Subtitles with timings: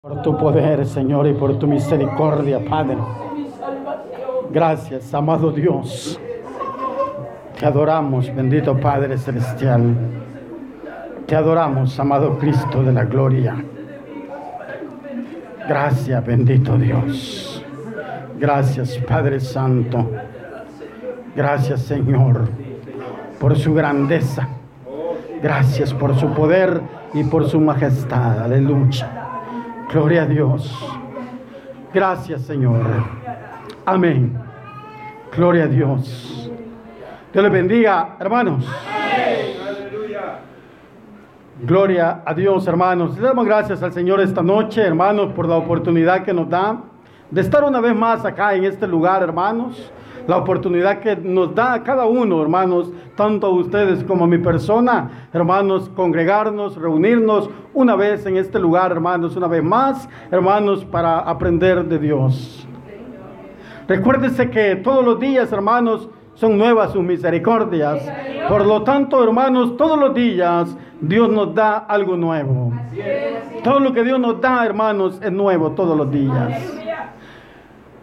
[0.00, 2.98] Por tu poder, Señor, y por tu misericordia, Padre.
[4.48, 6.20] Gracias, amado Dios.
[7.58, 9.96] Te adoramos, bendito Padre Celestial.
[11.26, 13.56] Te adoramos, amado Cristo de la gloria.
[15.68, 17.66] Gracias, bendito Dios.
[18.38, 20.12] Gracias, Padre Santo.
[21.34, 22.48] Gracias, Señor,
[23.40, 24.48] por su grandeza.
[25.42, 26.80] Gracias por su poder
[27.14, 28.44] y por su majestad.
[28.44, 29.17] Aleluya.
[29.90, 30.70] Gloria a Dios.
[31.94, 32.84] Gracias, Señor.
[33.86, 34.38] Amén.
[35.34, 36.50] Gloria a Dios.
[37.32, 38.66] Dios les bendiga, hermanos.
[41.62, 43.16] Gloria a Dios, hermanos.
[43.18, 46.82] Le damos gracias al Señor esta noche, hermanos, por la oportunidad que nos da
[47.30, 49.92] de estar una vez más acá en este lugar, hermanos
[50.28, 54.36] la oportunidad que nos da a cada uno, hermanos, tanto a ustedes como a mi
[54.36, 61.18] persona, hermanos, congregarnos, reunirnos una vez en este lugar, hermanos, una vez más, hermanos, para
[61.20, 62.68] aprender de Dios.
[63.88, 67.98] Recuérdense que todos los días, hermanos, son nuevas sus misericordias.
[68.50, 72.70] Por lo tanto, hermanos, todos los días Dios nos da algo nuevo.
[73.64, 76.78] Todo lo que Dios nos da, hermanos, es nuevo todos los días.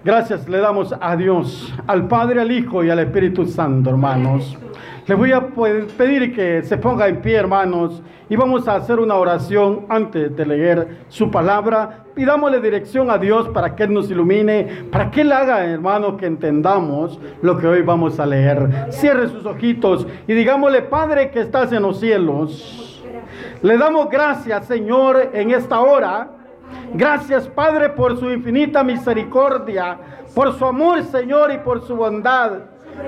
[0.06, 4.56] Gracias le damos a Dios, al Padre, al Hijo y al Espíritu Santo, hermanos.
[5.08, 9.16] Les voy a pedir que se ponga en pie, hermanos, y vamos a hacer una
[9.16, 12.04] oración antes de leer su palabra.
[12.14, 16.28] Pidámosle dirección a Dios para que Él nos ilumine, para que Él haga, hermanos, que
[16.28, 18.92] entendamos lo que hoy vamos a leer.
[18.92, 23.04] Cierre sus ojitos y digámosle, Padre que estás en los cielos.
[23.64, 26.35] Le damos gracias, Señor, en esta hora
[26.94, 29.98] Gracias, Padre, por su infinita misericordia,
[30.34, 32.60] por su amor, Señor, y por su bondad,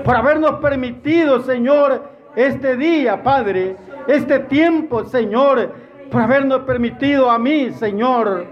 [0.04, 2.02] por habernos permitido, Señor,
[2.36, 5.72] este día, Padre, este tiempo, Señor,
[6.10, 8.46] por habernos permitido a mí, Señor,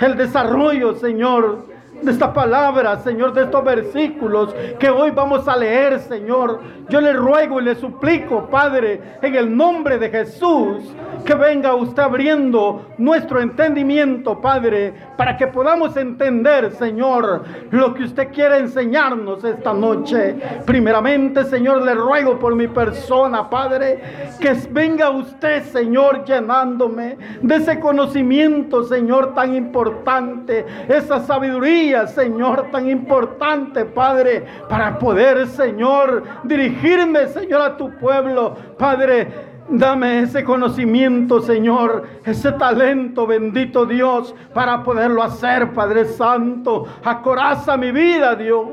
[0.00, 1.66] el desarrollo, Señor,
[2.02, 6.60] de esta palabra, Señor, de estos versículos que hoy vamos a leer, Señor.
[6.88, 10.94] Yo le ruego y le suplico, Padre, en el nombre de Jesús,
[11.24, 18.32] que venga usted abriendo nuestro entendimiento, Padre, para que podamos entender, Señor, lo que usted
[18.32, 20.36] quiere enseñarnos esta noche.
[20.64, 24.00] Primeramente, Señor, le ruego por mi persona, Padre,
[24.40, 32.88] que venga usted, Señor, llenándome de ese conocimiento, Señor, tan importante, esa sabiduría, Señor, tan
[32.88, 42.04] importante, Padre, para poder, Señor, dirigirme, Señor, a tu pueblo, Padre Dame ese conocimiento, Señor,
[42.24, 46.86] ese talento, bendito Dios, para poderlo hacer, Padre Santo.
[47.04, 48.66] Acoraza mi vida, Dios.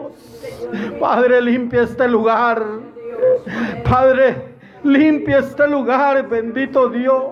[0.99, 2.63] Padre, limpia este lugar.
[3.87, 7.23] Padre, limpia este lugar, bendito Dios.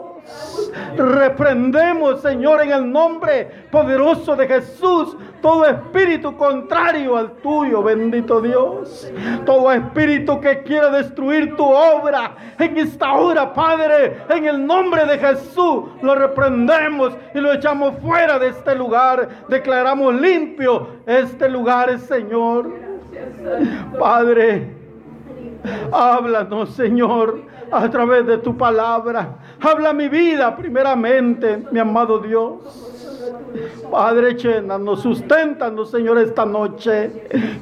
[0.95, 9.07] Reprendemos, Señor, en el nombre poderoso de Jesús, todo espíritu contrario al tuyo, bendito Dios.
[9.45, 15.19] Todo espíritu que quiera destruir tu obra en esta hora, Padre, en el nombre de
[15.19, 19.29] Jesús, lo reprendemos y lo echamos fuera de este lugar.
[19.47, 22.71] Declaramos limpio este lugar, Señor.
[23.99, 24.73] Padre,
[25.91, 29.35] háblanos, Señor, a través de tu palabra.
[29.61, 32.94] Habla mi vida primeramente, mi amado Dios.
[33.91, 37.11] Padre, nos sustentan, Señor, esta noche.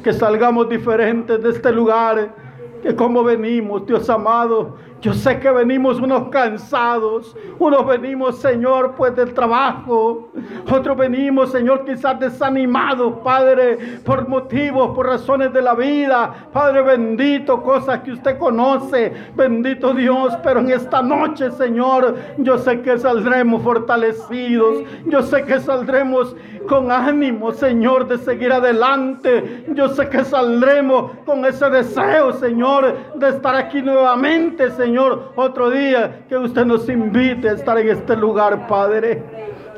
[0.04, 2.36] Que salgamos diferentes de este lugar.
[2.82, 9.14] Que como venimos, Dios amado, yo sé que venimos unos cansados, unos venimos, Señor, pues
[9.14, 10.30] del trabajo,
[10.72, 17.62] otros venimos, Señor, quizás desanimados, Padre, por motivos, por razones de la vida, Padre bendito,
[17.62, 23.62] cosas que usted conoce, bendito Dios, pero en esta noche, Señor, yo sé que saldremos
[23.62, 26.34] fortalecidos, yo sé que saldremos
[26.70, 33.28] con ánimo, Señor, de seguir adelante, yo sé que saldremos con ese deseo, Señor, de
[33.28, 38.16] estar aquí nuevamente, Señor Señor, otro día que usted nos invite a estar en este
[38.16, 39.24] lugar, Padre.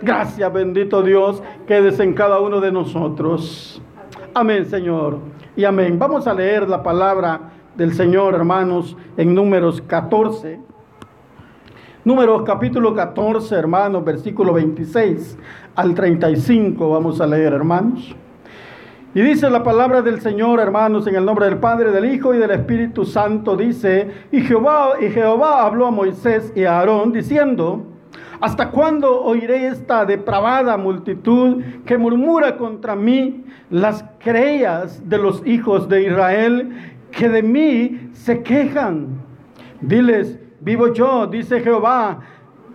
[0.02, 3.82] Gracias, bendito Dios, quedes en cada uno de nosotros.
[4.34, 5.20] Amén, Señor.
[5.56, 5.98] Y amén.
[5.98, 7.40] Vamos a leer la palabra
[7.78, 10.60] del Señor, hermanos, en números 14.
[12.04, 15.38] Números capítulo 14, hermanos, versículo 26
[15.76, 16.90] al 35.
[16.90, 18.14] Vamos a leer, hermanos.
[19.16, 22.38] Y dice la palabra del Señor, hermanos, en el nombre del Padre, del Hijo y
[22.38, 27.86] del Espíritu Santo, dice, y Jehová, y Jehová habló a Moisés y a Aarón, diciendo,
[28.42, 35.88] ¿Hasta cuándo oiré esta depravada multitud que murmura contra mí las creas de los hijos
[35.88, 36.76] de Israel
[37.12, 39.22] que de mí se quejan?
[39.80, 42.20] Diles, vivo yo, dice Jehová,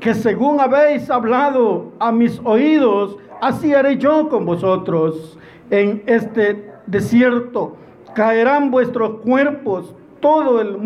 [0.01, 5.37] que según habéis hablado a mis oídos, así haré yo con vosotros
[5.71, 7.77] en este desierto.
[8.15, 10.79] Caerán vuestros cuerpos, todo el,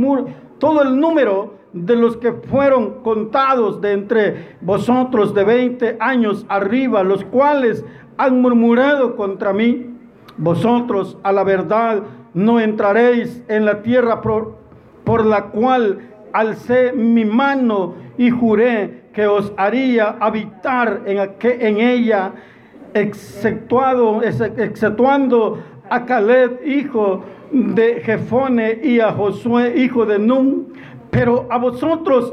[0.59, 7.03] todo el número de los que fueron contados de entre vosotros de 20 años arriba,
[7.03, 7.85] los cuales
[8.17, 9.91] han murmurado contra mí.
[10.37, 12.03] Vosotros a la verdad
[12.33, 14.57] no entraréis en la tierra por,
[15.05, 15.99] por la cual
[16.33, 22.33] alcé mi mano y juré que os haría habitar en, en ella,
[22.95, 25.59] exceptuado, exceptuando
[25.91, 30.73] a Caleb, hijo de Jefone, y a Josué, hijo de Nun,
[31.11, 32.33] pero a vosotros,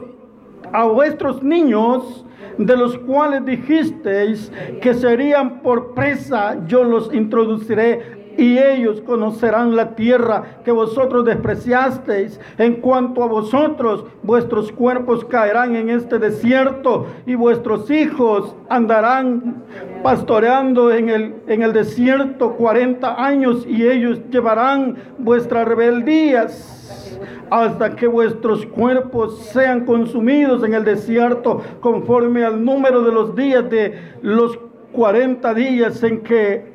[0.72, 2.25] a vuestros niños,
[2.58, 9.95] de los cuales dijisteis que serían por presa, yo los introduciré y ellos conocerán la
[9.95, 12.39] tierra que vosotros despreciasteis.
[12.57, 19.63] En cuanto a vosotros, vuestros cuerpos caerán en este desierto y vuestros hijos andarán
[20.04, 27.19] pastoreando en el, en el desierto 40 años y ellos llevarán vuestras rebeldías
[27.50, 33.69] hasta que vuestros cuerpos sean consumidos en el desierto conforme al número de los días
[33.69, 34.57] de los
[34.94, 36.71] 40 días en que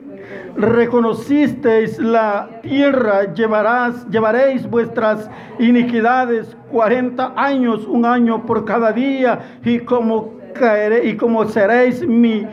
[0.56, 9.80] reconocisteis la tierra, llevarás, llevaréis vuestras iniquidades 40 años, un año por cada día, y
[9.80, 12.46] como caeré y como seréis mi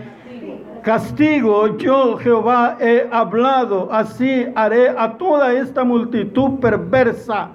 [0.83, 7.51] castigo, yo Jehová he hablado, así haré a toda esta multitud perversa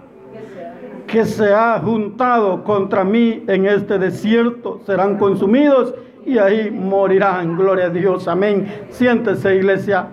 [1.06, 5.94] que se ha juntado contra mí en este desierto, serán consumidos
[6.28, 7.56] y ahí morirán.
[7.56, 8.86] Gloria a Dios, amén.
[8.90, 10.08] Siéntese, iglesia.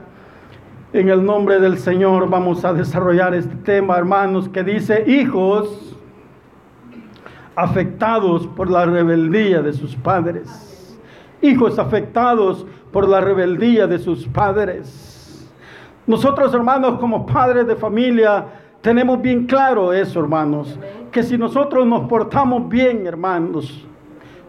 [0.94, 5.94] En el nombre del Señor vamos a desarrollar este tema, hermanos, que dice, hijos
[7.54, 10.98] afectados por la rebeldía de sus padres.
[11.42, 15.52] Hijos afectados por la rebeldía de sus padres.
[16.08, 18.46] Nosotros, hermanos, como padres de familia,
[18.80, 20.80] tenemos bien claro eso, hermanos,
[21.12, 23.86] que si nosotros nos portamos bien, hermanos,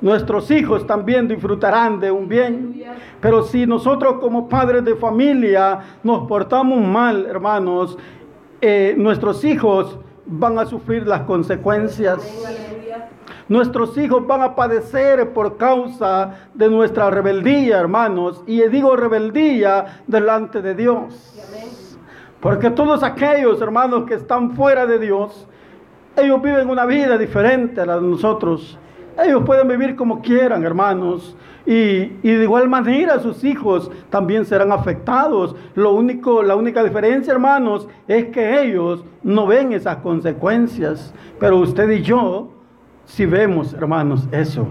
[0.01, 2.83] nuestros hijos también disfrutarán de un bien.
[3.21, 7.99] Pero si nosotros como padres de familia nos portamos mal, hermanos,
[8.61, 12.19] eh, nuestros hijos van a sufrir las consecuencias.
[13.49, 18.43] Nuestros hijos van a padecer por causa de nuestra rebeldía, hermanos.
[18.47, 21.33] Y digo rebeldía delante de Dios.
[22.41, 25.47] Porque todos aquellos hermanos que están fuera de Dios,
[26.17, 28.79] ellos viven una vida diferente a la de nosotros.
[29.19, 31.37] Ellos pueden vivir como quieran, hermanos.
[31.65, 35.57] Y, de igual manera sus hijos también serán afectados.
[35.75, 41.13] Lo único, la única diferencia, hermanos, es que ellos no ven esas consecuencias.
[41.41, 42.51] Pero usted y yo
[43.05, 44.69] sí vemos, hermanos, eso.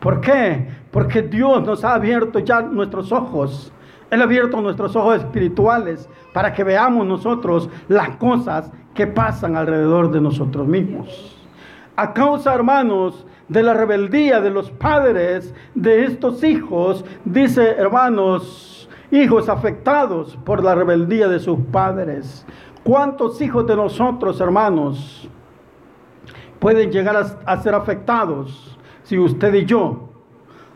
[0.00, 0.68] ¿Por qué?
[0.90, 3.72] Porque Dios nos ha abierto ya nuestros ojos.
[4.10, 10.10] Él ha abierto nuestros ojos espirituales para que veamos nosotros las cosas que pasan alrededor
[10.10, 11.41] de nosotros mismos.
[11.96, 19.48] A causa, hermanos, de la rebeldía de los padres de estos hijos, dice hermanos, hijos
[19.48, 22.46] afectados por la rebeldía de sus padres.
[22.82, 25.28] ¿Cuántos hijos de nosotros, hermanos,
[26.58, 30.08] pueden llegar a, ser afectados si usted y yo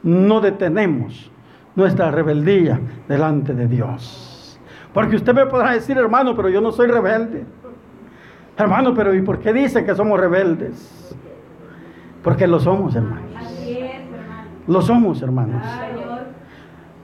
[0.03, 1.31] no detenemos
[1.75, 2.79] nuestra rebeldía
[3.09, 4.61] delante de Dios?
[4.93, 7.45] Porque usted me podrá decir, hermano, pero yo no soy rebelde.
[8.59, 11.15] Hermano, pero ¿y por qué dice que somos rebeldes?
[12.23, 13.25] Porque lo somos, hermanos.
[14.67, 15.63] Lo somos, hermanos.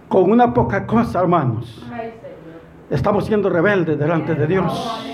[0.08, 1.86] Con una poca cosa, hermanos.
[2.90, 5.08] Estamos siendo rebeldes delante de Dios.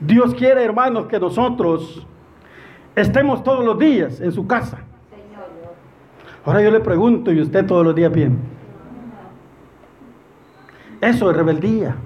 [0.00, 2.06] Dios quiere, hermanos, que nosotros
[2.94, 4.78] estemos todos los días en su casa.
[6.44, 8.38] Ahora yo le pregunto, ¿y usted todos los días bien?
[11.00, 11.96] Eso es rebeldía.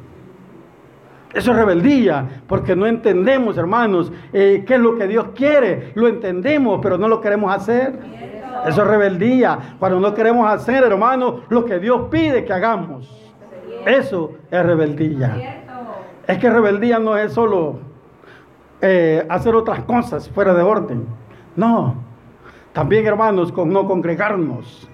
[1.35, 5.93] Eso es rebeldía, porque no entendemos, hermanos, eh, qué es lo que Dios quiere.
[5.95, 7.99] Lo entendemos, pero no lo queremos hacer.
[8.67, 9.77] Eso es rebeldía.
[9.79, 13.33] Cuando no queremos hacer, hermanos, lo que Dios pide que hagamos.
[13.87, 15.65] Eso es rebeldía.
[16.27, 17.81] Es que rebeldía no es solo
[18.81, 21.07] eh, hacer otras cosas fuera de orden.
[21.57, 21.95] No.
[22.73, 24.89] También, hermanos, con no congregarnos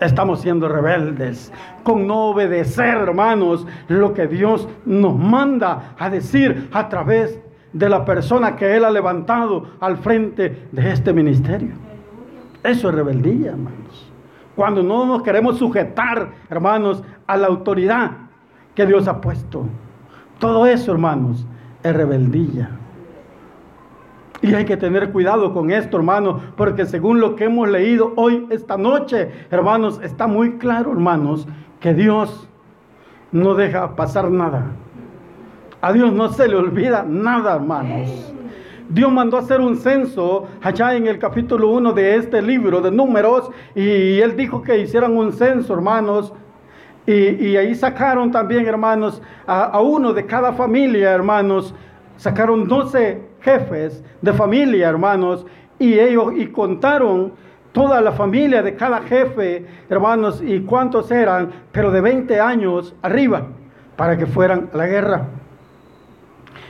[0.00, 1.52] estamos siendo rebeldes,
[1.82, 7.38] con no obedecer, hermanos, lo que Dios nos manda a decir a través
[7.72, 11.74] de la persona que Él ha levantado al frente de este ministerio.
[12.62, 14.12] Eso es rebeldía, hermanos.
[14.56, 18.10] Cuando no nos queremos sujetar, hermanos, a la autoridad
[18.74, 19.66] que Dios ha puesto.
[20.38, 21.46] Todo eso, hermanos,
[21.82, 22.79] es rebeldía.
[24.42, 28.46] Y hay que tener cuidado con esto, hermanos, porque según lo que hemos leído hoy,
[28.50, 31.46] esta noche, hermanos, está muy claro, hermanos,
[31.78, 32.48] que Dios
[33.32, 34.72] no deja pasar nada.
[35.82, 38.34] A Dios no se le olvida nada, hermanos.
[38.88, 43.50] Dios mandó hacer un censo allá en el capítulo 1 de este libro de números
[43.74, 46.32] y Él dijo que hicieran un censo, hermanos.
[47.06, 51.74] Y, ahí sacaron también, hermanos, a, a, uno de cada familia, hermanos.
[52.20, 55.46] Sacaron 12 jefes de familia, hermanos,
[55.78, 57.32] y ellos y contaron
[57.72, 63.46] toda la familia de cada jefe, hermanos, y cuántos eran, pero de 20 años arriba,
[63.96, 65.28] para que fueran a la guerra.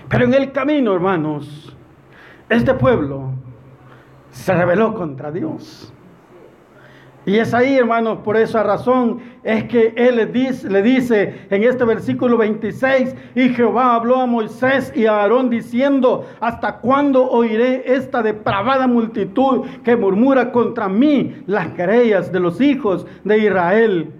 [0.09, 1.76] Pero en el camino, hermanos,
[2.49, 3.33] este pueblo
[4.30, 5.92] se rebeló contra Dios.
[7.26, 11.64] Y es ahí, hermanos, por esa razón es que Él le dice, le dice, en
[11.64, 17.82] este versículo 26, y Jehová habló a Moisés y a Aarón diciendo, ¿hasta cuándo oiré
[17.94, 24.12] esta depravada multitud que murmura contra mí las querellas de los hijos de Israel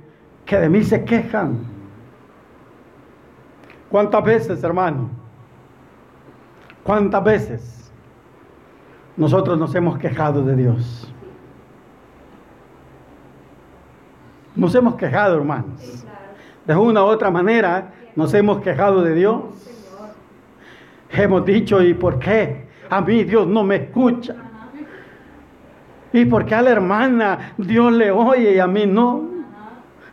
[0.45, 1.59] que de mí se quejan?
[3.89, 5.09] ¿Cuántas veces, hermano?
[6.83, 7.93] ¿Cuántas veces
[9.17, 11.11] nosotros nos hemos quejado de Dios?
[14.57, 16.05] Nos hemos quejado, hermanos.
[16.67, 19.43] De una u otra manera nos hemos quejado de Dios.
[21.11, 22.69] Hemos dicho, ¿y por qué?
[22.89, 24.35] A mí Dios no me escucha.
[26.13, 29.29] ¿Y por qué a la hermana Dios le oye y a mí no?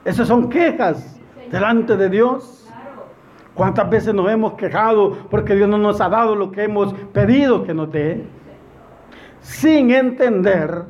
[0.06, 1.20] Esas son quejas
[1.52, 2.70] delante de Dios.
[3.56, 7.64] ¿Cuántas veces nos hemos quejado porque Dios no nos ha dado lo que hemos pedido
[7.64, 8.24] que nos dé?
[9.42, 10.84] Sin entender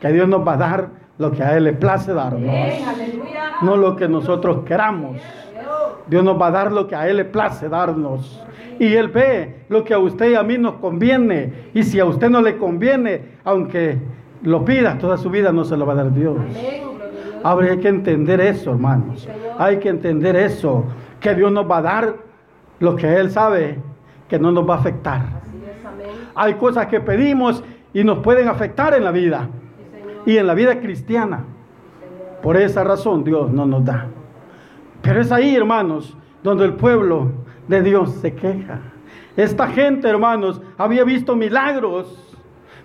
[0.00, 2.42] que Dios nos va a dar lo que a Él le place darnos,
[3.62, 5.20] no lo que nosotros queramos.
[6.06, 8.42] Dios nos va a dar lo que a Él le place darnos.
[8.78, 11.70] Y Él ve lo que a usted y a mí nos conviene.
[11.74, 13.98] Y si a usted no le conviene, aunque
[14.42, 16.36] lo pida toda su vida, no se lo va a dar Dios.
[17.42, 19.28] Ahora hay que entender eso, hermanos.
[19.58, 20.84] Hay que entender eso.
[21.20, 22.14] Que Dios nos va a dar
[22.80, 23.78] lo que Él sabe
[24.28, 25.22] que no nos va a afectar.
[26.34, 29.48] Hay cosas que pedimos y nos pueden afectar en la vida
[30.26, 31.44] y en la vida cristiana.
[32.42, 34.06] Por esa razón Dios no nos da.
[35.02, 37.30] Pero es ahí, hermanos, donde el pueblo
[37.68, 38.80] de Dios se queja.
[39.36, 42.36] Esta gente, hermanos, había visto milagros.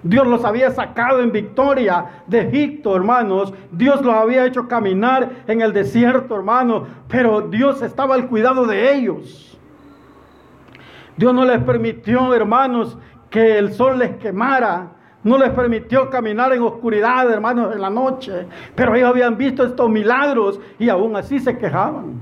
[0.02, 3.54] Dios los había sacado en victoria de Egipto, hermanos.
[3.72, 6.88] Dios los había hecho caminar en el desierto, hermanos.
[7.08, 9.58] Pero Dios estaba al cuidado de ellos.
[11.18, 12.98] Dios no les permitió, hermanos,
[13.30, 14.94] que el sol les quemara.
[15.24, 18.48] No les permitió caminar en oscuridad, hermanos, en la noche.
[18.76, 22.22] Pero ellos habían visto estos milagros y aún así se quejaban.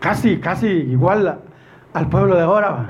[0.00, 1.40] Casi, casi igual
[1.92, 2.86] al pueblo de ahora.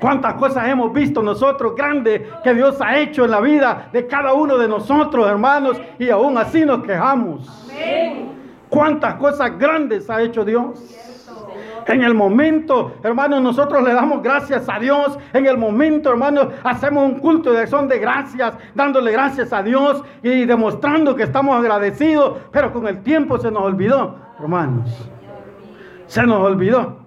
[0.00, 4.34] ¿Cuántas cosas hemos visto nosotros grandes que Dios ha hecho en la vida de cada
[4.34, 5.80] uno de nosotros, hermanos?
[5.98, 7.72] Y aún así nos quejamos.
[8.68, 11.05] ¿Cuántas cosas grandes ha hecho Dios?
[11.86, 15.16] En el momento, hermanos, nosotros le damos gracias a Dios.
[15.32, 20.02] En el momento, hermanos, hacemos un culto de acción de gracias, dándole gracias a Dios
[20.22, 22.38] y demostrando que estamos agradecidos.
[22.50, 25.08] Pero con el tiempo se nos olvidó, hermanos.
[26.06, 26.98] Se nos olvidó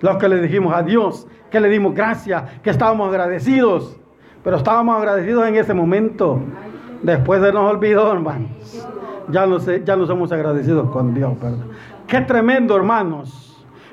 [0.00, 3.96] lo que le dijimos a Dios, que le dimos gracias, que estábamos agradecidos.
[4.44, 6.38] Pero estábamos agradecidos en ese momento.
[7.02, 8.86] Después de nos olvidó, hermanos.
[9.28, 11.64] Ya no, sé, ya no somos agradecidos con Dios, ¿verdad?
[12.06, 13.51] Qué tremendo, hermanos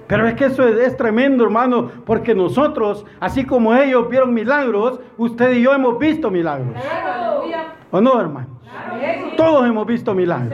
[0.09, 5.51] pero es que eso es, tremendo, hermano, porque nosotros, así como ellos vieron milagros, usted
[5.51, 6.75] y yo hemos visto milagros.
[7.91, 8.47] ¿O no, hermano?
[9.37, 10.51] Todos hemos visto milagros.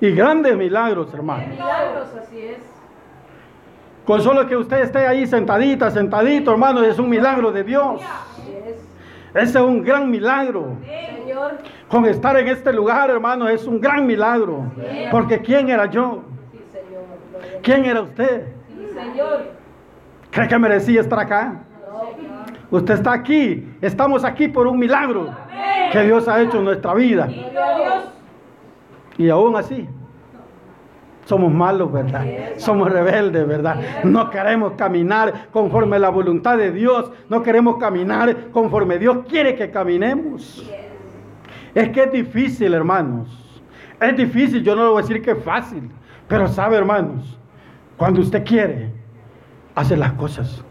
[0.00, 1.42] Y grandes milagros, hermano.
[4.04, 8.00] Con solo que usted esté ahí sentadita, sentadito, hermano, es un milagro de Dios.
[9.34, 10.76] Ese es un gran milagro.
[11.88, 14.66] Con estar en este lugar, hermano, es un gran milagro.
[15.10, 16.22] Porque ¿quién era yo?
[17.62, 18.46] ¿Quién era usted?
[18.94, 19.52] Señor.
[20.30, 21.62] ¿Cree que merecía estar acá?
[22.70, 23.68] Usted está aquí.
[23.80, 25.28] Estamos aquí por un milagro
[25.92, 27.28] que Dios ha hecho en nuestra vida.
[29.18, 29.86] Y aún así,
[31.26, 32.24] somos malos, ¿verdad?
[32.56, 34.04] Somos rebeldes, ¿verdad?
[34.04, 37.10] No queremos caminar conforme la voluntad de Dios.
[37.28, 40.66] No queremos caminar conforme Dios quiere que caminemos.
[41.74, 43.28] Es que es difícil, hermanos.
[44.00, 45.90] Es difícil, yo no le voy a decir que es fácil.
[46.32, 47.38] Pero sabe, hermanos,
[47.98, 48.90] cuando usted quiere,
[49.74, 50.64] hace las cosas.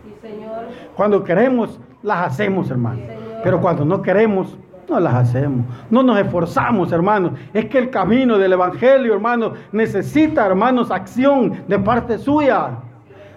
[0.95, 3.01] Cuando queremos, las hacemos, hermano.
[3.43, 4.57] Pero cuando no queremos,
[4.89, 5.67] no las hacemos.
[5.91, 7.33] No nos esforzamos, hermanos.
[7.53, 12.79] Es que el camino del Evangelio, hermanos, necesita, hermanos, acción de parte suya.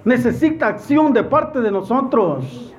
[0.07, 2.75] necesita acción de parte de nosotros.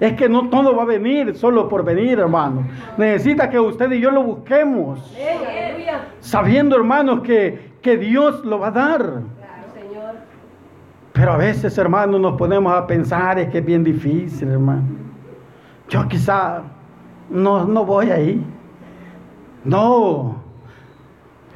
[0.00, 2.66] Es que no todo va a venir solo por venir, hermano.
[2.96, 5.16] Necesita que usted y yo lo busquemos.
[6.18, 9.22] Sabiendo, hermanos, que, que Dios lo va a dar.
[11.12, 14.84] Pero a veces, hermano, nos ponemos a pensar, es que es bien difícil, hermano.
[15.88, 16.62] Yo quizá
[17.28, 18.44] no, no voy ahí.
[19.64, 20.36] No.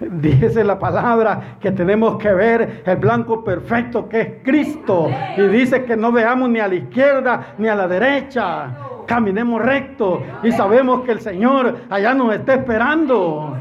[0.00, 5.08] Dice la palabra que tenemos que ver el blanco perfecto que es Cristo.
[5.36, 8.83] Y dice que no veamos ni a la izquierda ni a la derecha.
[9.06, 13.56] Caminemos recto y sabemos que el Señor allá nos está esperando.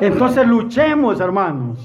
[0.00, 1.78] Entonces luchemos, hermanos.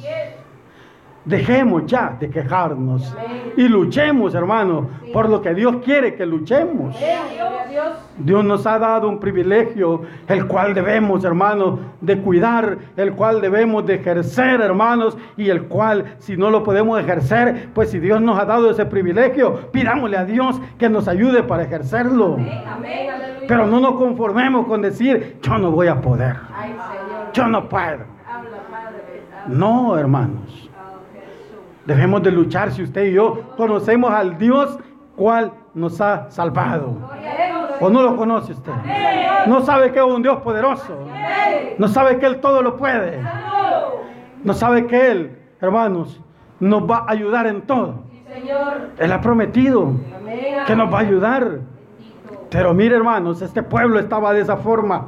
[1.30, 3.16] Dejemos ya de quejarnos
[3.56, 6.98] y luchemos, hermanos, por lo que Dios quiere que luchemos.
[8.18, 13.86] Dios nos ha dado un privilegio, el cual debemos, hermanos, de cuidar, el cual debemos
[13.86, 18.40] de ejercer, hermanos, y el cual, si no lo podemos ejercer, pues si Dios nos
[18.40, 22.38] ha dado ese privilegio, pidámosle a Dios que nos ayude para ejercerlo.
[23.48, 26.38] Pero no nos conformemos con decir, yo no voy a poder,
[27.34, 28.04] yo no puedo.
[29.48, 30.69] No, hermanos.
[31.90, 34.78] Debemos de luchar si usted y yo conocemos al Dios
[35.16, 36.96] cual nos ha salvado.
[37.80, 38.72] ¿O no lo conoce usted?
[39.48, 41.08] No sabe que es un Dios poderoso.
[41.80, 43.20] No sabe que Él todo lo puede.
[44.44, 46.22] No sabe que Él, hermanos,
[46.60, 48.04] nos va a ayudar en todo.
[49.00, 49.94] Él ha prometido
[50.68, 51.62] que nos va a ayudar.
[52.52, 55.08] Pero mire, hermanos, este pueblo estaba de esa forma.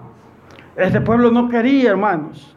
[0.75, 2.55] Este pueblo no quería, hermanos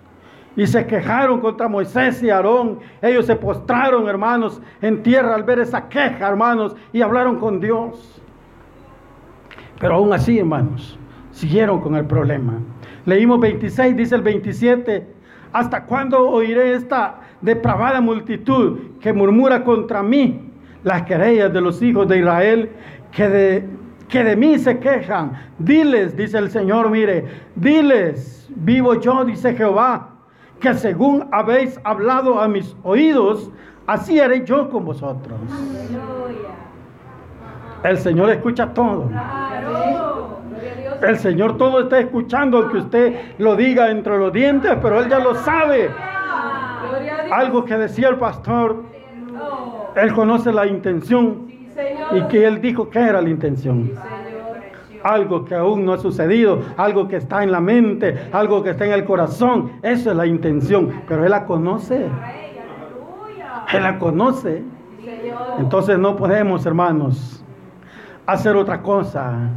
[0.56, 2.78] y se quejaron contra Moisés y Aarón.
[3.02, 8.23] Ellos se postraron, hermanos, en tierra al ver esa queja, hermanos, y hablaron con Dios.
[9.80, 10.99] Pero aún así, hermanos,
[11.32, 12.54] siguieron con el problema.
[13.04, 15.06] Leímos 26, dice el 27.
[15.52, 20.50] ¿Hasta cuándo oiré esta depravada multitud que murmura contra mí
[20.82, 22.70] las querellas de los hijos de Israel
[23.12, 23.64] que de,
[24.08, 25.32] que de mí se quejan?
[25.58, 30.13] Diles, dice el Señor, mire, diles, vivo yo, dice Jehová
[30.61, 33.50] que según habéis hablado a mis oídos,
[33.87, 35.38] así haré yo con vosotros.
[37.83, 39.11] El Señor escucha todo.
[41.02, 45.18] El Señor todo está escuchando, aunque usted lo diga entre los dientes, pero Él ya
[45.18, 45.90] lo sabe.
[47.31, 48.85] Algo que decía el pastor,
[49.96, 51.46] Él conoce la intención
[52.12, 53.90] y que Él dijo que era la intención
[55.05, 58.87] algo que aún no ha sucedido, algo que está en la mente, algo que está
[58.87, 59.73] en el corazón.
[59.83, 62.07] Eso es la intención, pero Él la conoce.
[63.73, 64.64] Él la conoce.
[65.59, 67.45] Entonces no podemos, hermanos,
[68.27, 69.51] hacer otra cosa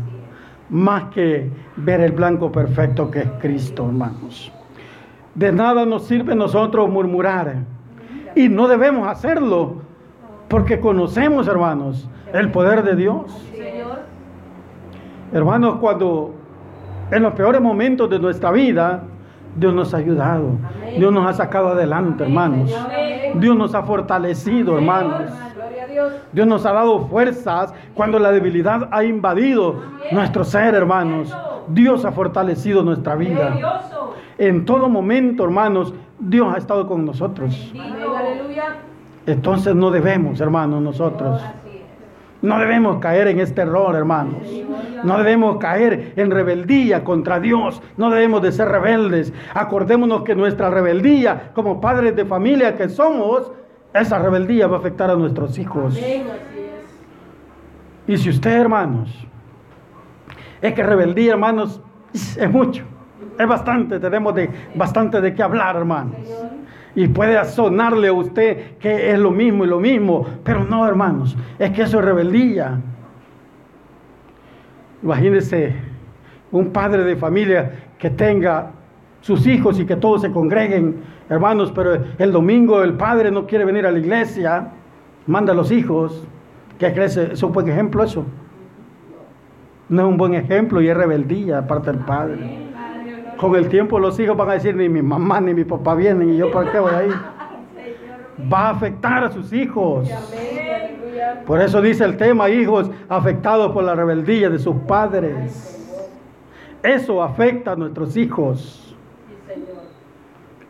[0.70, 4.52] más que ver el blanco perfecto que es Cristo, hermanos.
[5.34, 7.56] De nada nos sirve nosotros murmurar.
[8.36, 9.76] Y no debemos hacerlo
[10.50, 13.47] porque conocemos, hermanos, el poder de Dios.
[15.34, 16.34] Hermanos, cuando
[17.12, 19.04] en los peores momentos de nuestra vida,
[19.56, 20.52] Dios nos ha ayudado.
[20.98, 22.74] Dios nos ha sacado adelante, hermanos.
[23.36, 25.32] Dios nos ha fortalecido, hermanos.
[26.32, 31.36] Dios nos ha dado fuerzas cuando la debilidad ha invadido nuestro ser, hermanos.
[31.68, 33.58] Dios ha fortalecido nuestra vida.
[34.38, 37.74] En todo momento, hermanos, Dios ha estado con nosotros.
[39.26, 41.42] Entonces no debemos, hermanos, nosotros
[42.42, 44.44] no debemos caer en este error, hermanos.
[45.04, 47.82] No debemos caer en rebeldía contra Dios.
[47.98, 49.34] No debemos de ser rebeldes.
[49.54, 53.52] Acordémonos que nuestra rebeldía, como padres de familia que somos,
[53.94, 56.00] esa rebeldía va a afectar a nuestros hijos.
[58.08, 59.28] Y si usted, hermanos,
[60.62, 61.82] es que rebeldía, hermanos,
[62.14, 62.84] es mucho.
[63.38, 66.16] Es bastante, tenemos de, bastante de qué hablar, hermanos.
[66.98, 71.38] Y puede sonarle a usted que es lo mismo y lo mismo, pero no, hermanos,
[71.60, 72.80] es que eso es rebeldía.
[75.04, 75.76] Imagínese
[76.52, 78.72] un padre de familia que tenga
[79.22, 80.96] sus hijos y que todos se congreguen,
[81.30, 84.70] hermanos, pero el domingo el padre no quiere venir a la iglesia,
[85.28, 86.26] manda a los hijos.
[86.80, 87.16] ¿Qué crees?
[87.16, 88.26] ¿Es un buen ejemplo eso?
[89.88, 92.67] No es un buen ejemplo y es rebeldía aparte del padre.
[93.38, 96.34] Con el tiempo los hijos van a decir, ni mi mamá ni mi papá vienen
[96.34, 97.12] y yo para qué voy ahí.
[98.52, 100.10] Va a afectar a sus hijos.
[101.46, 105.74] Por eso dice el tema, hijos afectados por la rebeldía de sus padres.
[106.84, 108.96] Eso afecta a nuestros hijos.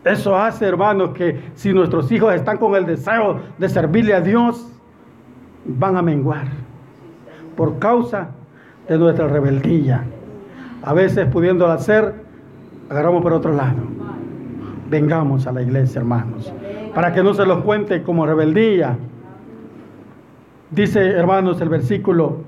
[0.04, 4.72] Eso hace, hermanos, que si nuestros hijos están con el deseo de servirle a Dios,
[5.64, 6.46] van a menguar
[7.56, 8.30] por causa
[8.88, 10.04] de nuestra rebeldía.
[10.82, 12.27] A veces pudiéndolo hacer
[12.88, 13.76] agarramos por otro lado.
[14.88, 16.52] Vengamos a la iglesia, hermanos,
[16.94, 18.96] para que no se los cuente como rebeldía.
[20.70, 22.38] Dice, hermanos, el versículo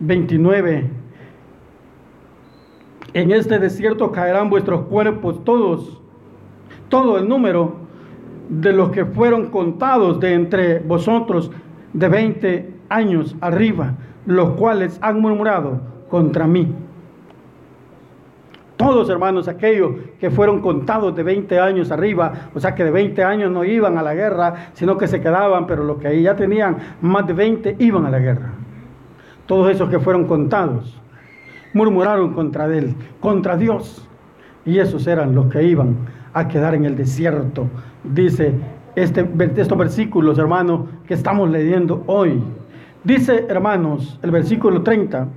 [0.00, 0.90] 29.
[3.12, 6.00] En este desierto caerán vuestros cuerpos todos,
[6.88, 7.76] todo el número
[8.48, 11.50] de los que fueron contados de entre vosotros
[11.92, 13.94] de 20 años arriba,
[14.26, 16.74] los cuales han murmurado contra mí.
[18.76, 23.22] Todos, hermanos, aquellos que fueron contados de 20 años arriba, o sea que de 20
[23.22, 26.76] años no iban a la guerra, sino que se quedaban, pero los que ya tenían
[27.00, 28.52] más de 20 iban a la guerra.
[29.46, 31.00] Todos esos que fueron contados
[31.72, 34.08] murmuraron contra él, contra Dios.
[34.64, 35.96] Y esos eran los que iban
[36.32, 37.68] a quedar en el desierto,
[38.02, 38.54] dice
[38.96, 42.42] este, estos versículos, hermanos, que estamos leyendo hoy.
[43.02, 45.28] Dice, hermanos, el versículo 30,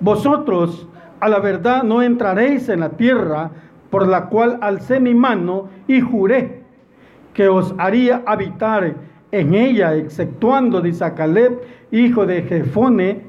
[0.00, 0.88] vosotros
[1.20, 3.50] a la verdad no entraréis en la tierra
[3.90, 6.62] por la cual alcé mi mano y juré
[7.34, 8.94] que os haría habitar
[9.30, 13.22] en ella, exceptuando de Caleb, hijo de Jefone,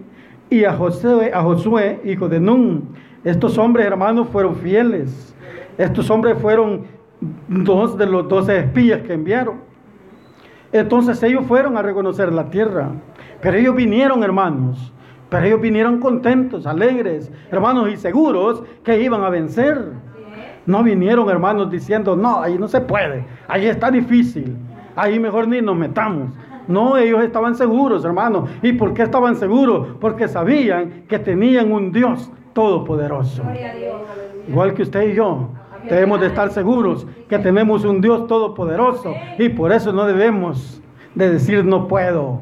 [0.49, 2.95] y a a Josué, hijo de Nun.
[3.25, 5.35] Estos hombres, hermanos, fueron fieles.
[5.77, 6.85] Estos hombres fueron
[7.49, 9.57] dos de los doce espías que enviaron.
[10.71, 12.91] Entonces ellos fueron a reconocer la tierra.
[13.41, 14.93] Pero ellos vinieron, hermanos,
[15.29, 19.91] pero ellos vinieron contentos, alegres, hermanos, y seguros que iban a vencer.
[20.65, 24.57] No vinieron, hermanos, diciendo, no, ahí no se puede, ahí está difícil,
[24.95, 26.31] ahí mejor ni nos metamos.
[26.67, 28.49] No, ellos estaban seguros, hermanos.
[28.61, 29.87] ¿Y por qué estaban seguros?
[30.01, 33.43] Porque sabían que tenían un Dios todopoderoso.
[34.47, 35.49] Igual que usted y yo.
[35.89, 40.81] Debemos de estar seguros que tenemos un Dios todopoderoso y por eso no debemos
[41.15, 42.41] de decir no puedo.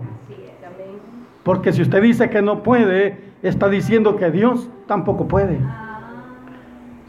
[1.45, 5.59] Porque si usted dice que no puede, está diciendo que Dios tampoco puede.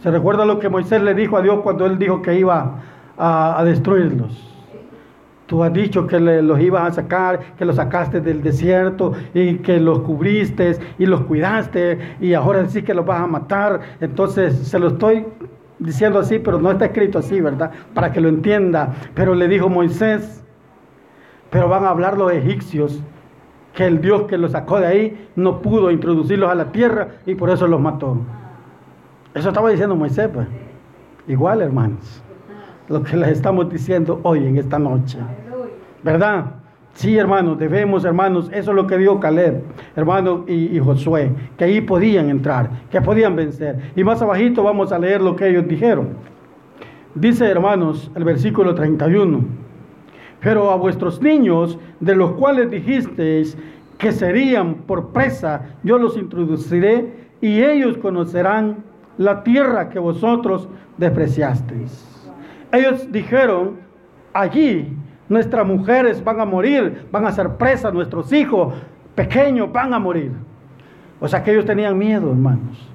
[0.02, 2.82] ¿Se recuerda lo que Moisés le dijo a Dios cuando él dijo que iba
[3.16, 4.54] a, destruirlos?
[5.46, 9.80] Tú has dicho que los ibas a sacar, que los sacaste del desierto y que
[9.80, 13.80] los cubriste y los cuidaste y ahora sí que los vas a matar.
[14.02, 15.24] Entonces se lo estoy
[15.78, 17.70] diciendo así, pero no está escrito así, ¿verdad?
[17.94, 18.92] Para que lo entienda.
[19.14, 20.44] Pero le dijo Moisés,
[21.48, 23.02] pero van a hablar los egipcios
[23.76, 27.34] que el Dios que los sacó de ahí no pudo introducirlos a la tierra y
[27.34, 28.16] por eso los mató.
[29.34, 30.48] Eso estaba diciendo Moisés, pues.
[31.28, 32.22] Igual, hermanos,
[32.88, 35.18] lo que les estamos diciendo hoy en esta noche.
[36.02, 36.46] ¿Verdad?
[36.94, 39.62] Sí, hermanos, debemos, hermanos, eso es lo que dijo Caleb,
[39.94, 43.92] hermano, y, y, Josué, que ahí podían entrar, que podían vencer.
[43.94, 46.08] Y más abajito vamos a leer lo que ellos dijeron.
[47.14, 49.65] Dice, hermanos, el versículo 31.
[50.46, 53.58] Pero a vuestros niños, de los cuales dijisteis
[53.98, 58.76] que serían por presa, yo los introduciré y ellos conocerán
[59.18, 62.30] la tierra que vosotros despreciasteis.
[62.70, 63.78] Ellos dijeron,
[64.32, 64.96] allí
[65.28, 68.72] nuestras mujeres van a morir, van a ser presas, nuestros hijos
[69.16, 70.30] pequeños van a morir.
[71.18, 72.88] O sea que ellos tenían miedo, hermanos.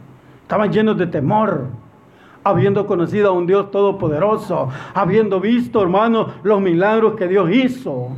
[0.43, 1.67] Estaban llenos de temor
[2.43, 8.09] habiendo conocido a un Dios todopoderoso, habiendo visto, hermano, los milagros que Dios hizo,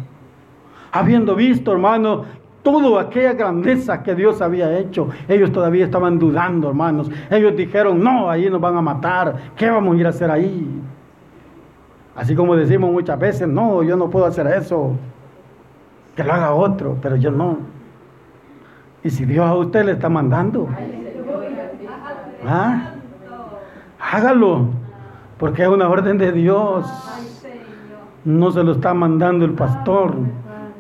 [0.92, 2.26] habiendo visto, hermano,
[2.64, 5.10] toda aquella grandeza que Dios había hecho.
[5.28, 7.12] Ellos todavía estaban dudando, hermanos.
[7.30, 9.36] Ellos dijeron, no, ahí nos van a matar.
[9.56, 10.82] ¿Qué vamos a ir a hacer ahí?
[12.16, 14.94] Así como decimos muchas veces, no, yo no puedo hacer eso.
[16.16, 17.58] Que lo haga otro, pero yo no.
[19.04, 20.70] Y si Dios a usted le está mandando.
[22.48, 22.93] ¿Ah?
[24.14, 24.68] Hágalo,
[25.40, 26.86] porque es una orden de Dios.
[28.24, 30.16] No se lo está mandando el pastor,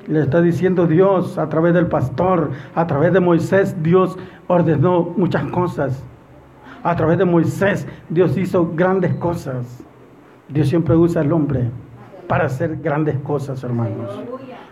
[0.07, 4.17] le está diciendo Dios a través del pastor, a través de Moisés, Dios
[4.47, 6.03] ordenó muchas cosas.
[6.83, 9.83] A través de Moisés, Dios hizo grandes cosas.
[10.49, 11.71] Dios siempre usa al hombre
[12.27, 14.21] para hacer grandes cosas, hermanos.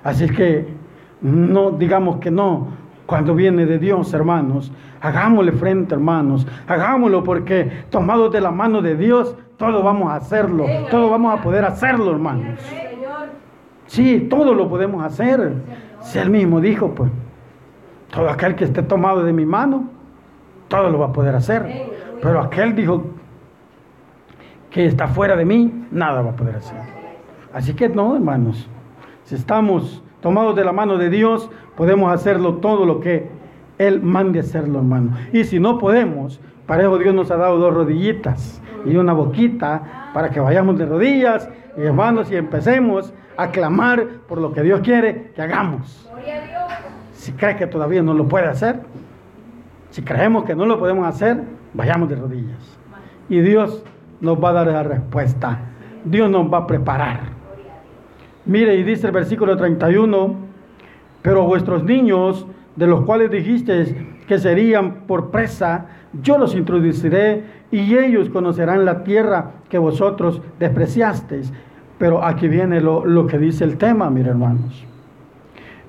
[0.04, 0.68] Así que
[1.22, 2.68] no digamos que no,
[3.12, 4.72] cuando viene de Dios, hermanos.
[5.02, 6.48] Hagámosle frente, hermanos.
[6.66, 10.66] Hagámoslo porque tomados de la mano de Dios, todo vamos a hacerlo.
[10.90, 12.58] Todo vamos a poder hacerlo, hermanos.
[13.88, 15.56] Sí, todo lo podemos hacer.
[16.00, 17.12] Si él mismo dijo, pues,
[18.12, 19.90] todo aquel que esté tomado de mi mano,
[20.70, 21.92] todo lo va a poder hacer.
[22.22, 23.08] Pero aquel dijo
[24.70, 26.78] que está fuera de mí, nada va a poder hacer.
[27.54, 28.70] Así que no, hermanos.
[29.26, 33.30] Si estamos tomados de la mano de Dios, podemos hacerlo todo lo que
[33.78, 35.18] Él mande hacerlo, hermano.
[35.34, 40.12] Y si no podemos, para eso Dios nos ha dado dos rodillitas y una boquita
[40.14, 44.82] para que vayamos de rodillas, y hermanos, y empecemos a clamar por lo que Dios
[44.82, 46.10] quiere que hagamos.
[47.14, 48.82] Si crees que todavía no lo puede hacer,
[49.90, 51.42] si creemos que no lo podemos hacer,
[51.74, 52.78] vayamos de rodillas.
[53.30, 53.84] Y Dios
[54.20, 55.60] nos va a dar la respuesta.
[56.04, 57.41] Dios nos va a preparar.
[58.46, 60.36] Mire, y dice el versículo 31,
[61.22, 63.94] Pero vuestros niños, de los cuales dijisteis
[64.28, 65.88] que serían por presa,
[66.22, 71.54] yo los introduciré y ellos conocerán la tierra que vosotros despreciasteis.
[71.98, 74.86] Pero aquí viene lo, que dice el tema, mis hermanos.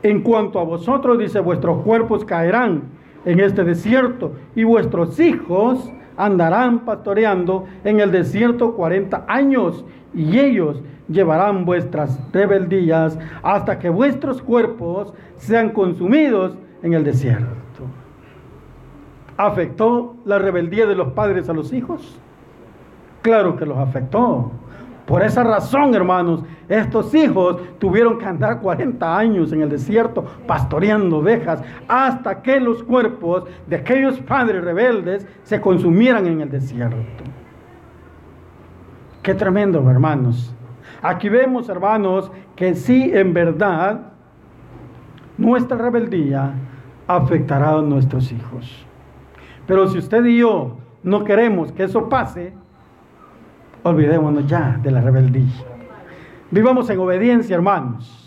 [0.02, 2.82] En cuanto a vosotros, dice, vuestros cuerpos caerán
[3.24, 9.84] en este desierto y vuestros hijos andarán pastoreando en el desierto 40 años
[10.14, 17.52] y ellos llevarán vuestras rebeldías hasta que vuestros cuerpos sean consumidos en el desierto.
[19.36, 22.20] ¿Afectó la rebeldía de los padres a los hijos?
[23.22, 24.50] Claro que los afectó.
[25.06, 31.18] Por esa razón, hermanos, estos hijos tuvieron que andar 40 años en el desierto pastoreando
[31.18, 37.24] ovejas hasta que los cuerpos de aquellos padres rebeldes se consumieran en el desierto.
[39.22, 40.54] Qué tremendo, hermanos.
[41.02, 44.12] Aquí vemos, hermanos, que sí, en verdad,
[45.38, 46.54] nuestra rebeldía
[47.06, 48.86] afectará a nuestros hijos.
[49.66, 52.52] Pero si usted y yo no queremos que eso pase,
[53.82, 55.64] olvidémonos ya de la rebeldía.
[56.50, 58.18] Vivamos en obediencia, hermanos.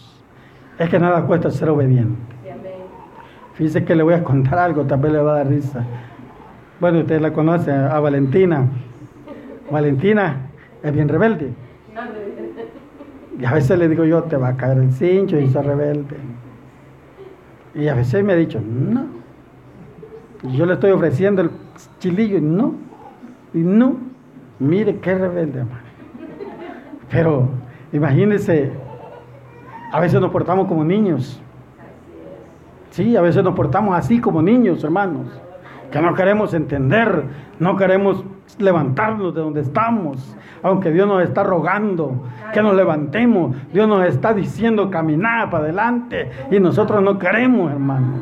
[0.77, 2.35] Es que nada cuesta ser obediente.
[3.53, 5.85] Fíjese que le voy a contar algo, tal vez le va a dar risa.
[6.79, 8.67] Bueno, usted la conoce, a Valentina.
[9.71, 10.49] Valentina
[10.83, 11.53] es bien rebelde.
[13.39, 16.17] Y a veces le digo yo, te va a caer el cincho y sos rebelde.
[17.73, 19.05] Y a veces me ha dicho, no.
[20.43, 21.49] Y yo le estoy ofreciendo el
[21.99, 22.75] chilillo y no.
[23.53, 23.97] Y no.
[24.59, 25.85] Mire qué rebelde, hermano.
[27.09, 27.49] Pero
[27.91, 28.71] imagínense,
[29.91, 31.41] a veces nos portamos como niños.
[32.91, 35.27] Sí, a veces nos portamos así como niños, hermanos.
[35.91, 37.23] Que no queremos entender,
[37.59, 38.23] no queremos
[38.57, 40.35] levantarnos de donde estamos.
[40.63, 43.55] Aunque Dios nos está rogando que nos levantemos.
[43.71, 46.29] Dios nos está diciendo caminar para adelante.
[46.51, 48.21] Y nosotros no queremos, hermanos.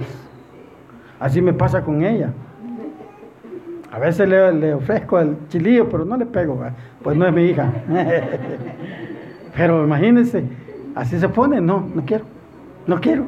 [1.20, 2.32] Así me pasa con ella.
[3.92, 6.60] A veces le, ofrezco el chilillo, pero no le pego,
[7.04, 7.72] pues no es mi hija.
[9.56, 10.44] pero imagínense,
[10.96, 12.26] así se pone, no, no quiero,
[12.88, 13.26] no quiero.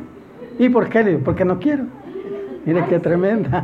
[0.58, 1.22] ¿Y por qué?
[1.24, 1.84] Porque no quiero.
[2.66, 3.64] Mire qué tremenda.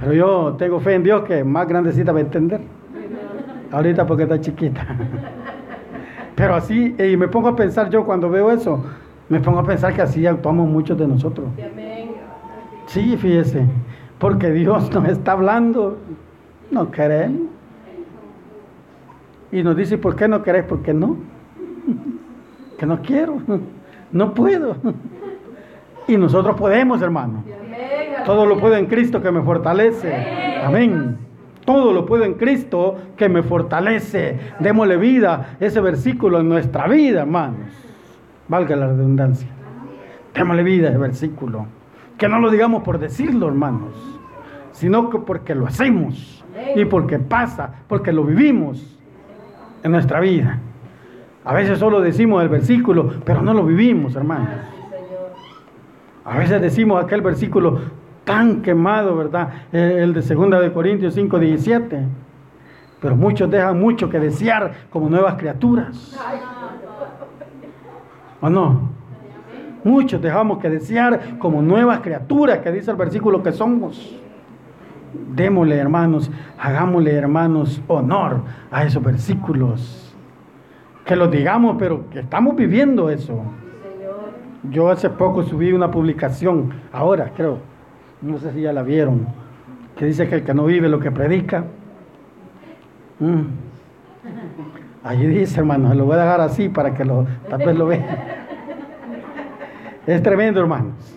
[0.00, 2.60] Pero yo tengo fe en Dios que más grandecita va a entender.
[3.70, 4.86] Ahorita porque está chiquita.
[6.34, 8.82] Pero así, y me pongo a pensar yo cuando veo eso,
[9.28, 11.48] me pongo a pensar que así actuamos muchos de nosotros.
[12.86, 13.66] Sí, fíjese.
[14.18, 15.98] Porque Dios nos está hablando,
[16.70, 17.48] no queremos.
[19.52, 20.64] Y nos dice, ¿por qué no querés?
[20.64, 21.16] Porque no.
[22.78, 23.36] Que no quiero,
[24.12, 24.74] no puedo.
[26.08, 27.44] Y nosotros podemos, hermano.
[28.24, 30.60] Todo lo puedo en Cristo que me fortalece.
[30.62, 31.18] Amén.
[31.64, 34.38] Todo lo puedo en Cristo que me fortalece.
[34.58, 37.70] Démosle vida ese versículo en nuestra vida, hermanos.
[38.48, 39.48] Valga la redundancia.
[40.34, 41.66] Démosle vida ese versículo.
[42.18, 43.94] Que no lo digamos por decirlo, hermanos,
[44.72, 46.44] sino que porque lo hacemos
[46.76, 48.98] y porque pasa, porque lo vivimos
[49.82, 50.58] en nuestra vida.
[51.44, 54.50] A veces solo decimos el versículo, pero no lo vivimos, hermanos.
[56.24, 57.80] A veces decimos aquel versículo
[58.30, 59.48] tan quemado, ¿verdad?
[59.72, 61.98] El de 2 de Corintios 5, 17.
[63.00, 66.16] Pero muchos dejan mucho que desear como nuevas criaturas.
[68.40, 68.90] ¿O no?
[69.82, 74.16] Muchos dejamos que desear como nuevas criaturas, que dice el versículo que somos.
[75.34, 80.14] Démosle, hermanos, hagámosle, hermanos, honor a esos versículos.
[81.04, 83.42] Que los digamos, pero que estamos viviendo eso.
[84.70, 87.69] Yo hace poco subí una publicación, ahora creo,
[88.22, 89.26] no sé si ya la vieron,
[89.96, 91.64] que dice que el que no vive lo que predica.
[93.18, 93.42] Mm.
[95.02, 98.04] Allí dice, hermanos, lo voy a dejar así para que lo, tal vez lo vean.
[100.06, 101.16] Es tremendo, hermanos.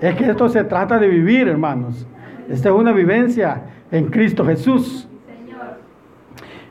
[0.00, 2.06] Es que esto se trata de vivir, hermanos.
[2.48, 5.08] Esta es una vivencia en Cristo Jesús.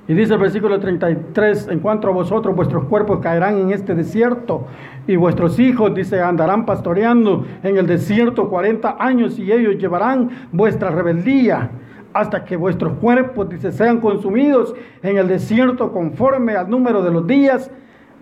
[0.07, 4.67] Y dice el versículo 33, en cuanto a vosotros, vuestros cuerpos caerán en este desierto
[5.07, 10.89] y vuestros hijos, dice, andarán pastoreando en el desierto 40 años y ellos llevarán vuestra
[10.89, 11.71] rebeldía
[12.13, 17.25] hasta que vuestros cuerpos, dice, sean consumidos en el desierto conforme al número de los
[17.27, 17.71] días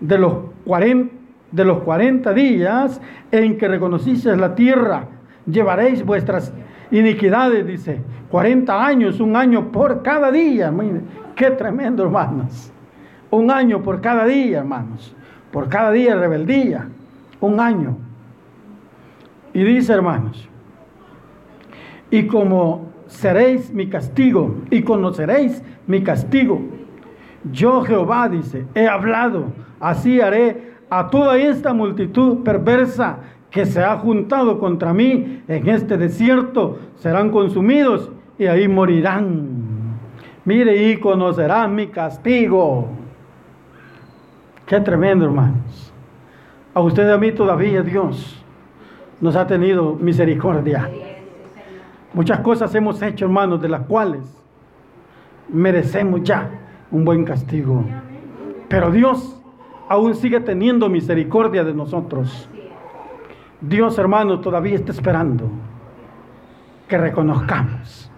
[0.00, 5.04] de los 40 de los 40 días en que reconocisteis la tierra,
[5.46, 6.52] llevaréis vuestras
[6.90, 10.70] iniquidades, dice, 40 años, un año por cada día.
[10.70, 11.02] Miren,
[11.36, 12.72] qué tremendo, hermanos.
[13.30, 15.14] Un año por cada día, hermanos.
[15.52, 16.88] Por cada día rebeldía.
[17.40, 17.96] Un año.
[19.52, 20.48] Y dice, hermanos,
[22.10, 26.60] y como seréis mi castigo y conoceréis mi castigo,
[27.50, 29.46] yo Jehová, dice, he hablado,
[29.80, 33.18] así haré a toda esta multitud perversa
[33.50, 39.98] que se ha juntado contra mí en este desierto serán consumidos y ahí morirán.
[40.44, 42.88] Mire y conocerán mi castigo.
[44.66, 45.92] Qué tremendo, hermanos.
[46.74, 48.42] A usted y a mí todavía Dios
[49.20, 50.88] nos ha tenido misericordia.
[52.14, 54.22] Muchas cosas hemos hecho, hermanos, de las cuales
[55.48, 56.48] merecemos ya
[56.90, 57.84] un buen castigo.
[58.68, 59.40] Pero Dios
[59.88, 62.48] aún sigue teniendo misericordia de nosotros.
[63.60, 65.50] Dios, hermanos, todavía está esperando
[66.88, 68.10] que reconozcamos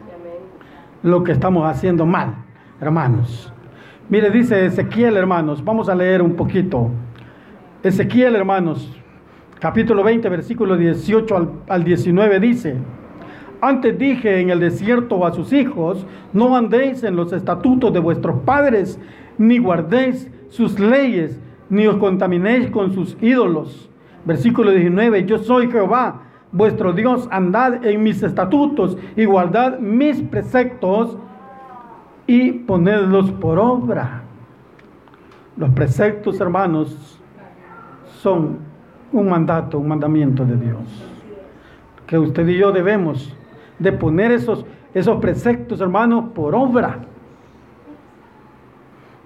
[1.03, 2.35] lo que estamos haciendo mal,
[2.81, 3.54] hermanos.
[4.11, 6.91] Mire, dice Ezequiel, hermanos, vamos a leer un poquito.
[7.83, 8.95] Ezequiel, hermanos,
[9.59, 12.77] capítulo 20, versículo 18 al, al 19 dice,
[13.63, 18.41] antes dije en el desierto a sus hijos, no andéis en los estatutos de vuestros
[18.43, 19.01] padres,
[19.39, 21.41] ni guardéis sus leyes,
[21.71, 23.89] ni os contaminéis con sus ídolos.
[24.27, 31.17] Versículo 19, yo soy Jehová, vuestro Dios, andad en mis estatutos y guardad mis preceptos
[32.27, 34.23] y ponedlos por obra.
[35.57, 37.21] Los preceptos, hermanos,
[38.21, 38.59] son
[39.13, 41.05] un mandato, un mandamiento de Dios,
[42.07, 43.37] que usted y yo debemos
[43.79, 46.99] de poner esos, esos preceptos, hermanos, por obra.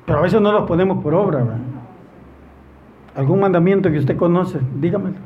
[0.04, 1.44] Pero a veces no los ponemos por obra.
[3.14, 4.58] ¿Algún mandamiento que usted conoce?
[4.80, 5.16] Dígamelo.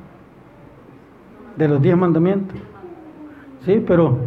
[1.56, 2.56] De los diez mandamientos.
[3.64, 4.18] Sí, pero